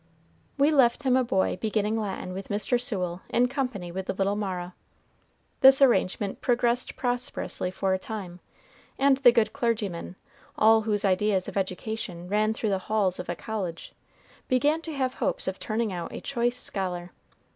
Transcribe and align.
We 0.57 0.71
left 0.71 1.03
him 1.03 1.15
a 1.15 1.23
boy 1.23 1.57
beginning 1.61 1.95
Latin 1.95 2.33
with 2.33 2.47
Mr. 2.49 2.81
Sewell 2.81 3.21
in 3.29 3.47
company 3.47 3.91
with 3.91 4.07
the 4.07 4.15
little 4.15 4.35
Mara. 4.35 4.73
This 5.59 5.79
arrangement 5.79 6.41
progressed 6.41 6.95
prosperously 6.95 7.69
for 7.69 7.93
a 7.93 7.99
time, 7.99 8.39
and 8.97 9.17
the 9.17 9.31
good 9.31 9.53
clergyman, 9.53 10.15
all 10.57 10.81
whose 10.81 11.05
ideas 11.05 11.47
of 11.47 11.55
education 11.55 12.27
ran 12.27 12.55
through 12.55 12.69
the 12.71 12.79
halls 12.89 13.19
of 13.19 13.29
a 13.29 13.35
college, 13.35 13.93
began 14.47 14.81
to 14.81 14.91
have 14.95 15.13
hopes 15.13 15.47
of 15.47 15.59
turning 15.59 15.93
out 15.93 16.11
a 16.11 16.19
choice 16.19 16.57
scholar. 16.57 17.11